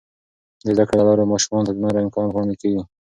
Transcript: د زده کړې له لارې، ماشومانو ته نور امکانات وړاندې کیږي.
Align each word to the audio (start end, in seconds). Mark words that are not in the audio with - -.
د 0.63 0.65
زده 0.75 0.83
کړې 0.87 0.95
له 0.99 1.05
لارې، 1.07 1.25
ماشومانو 1.31 1.67
ته 1.67 1.73
نور 1.81 1.95
امکانات 2.05 2.31
وړاندې 2.33 2.55
کیږي. 2.61 2.81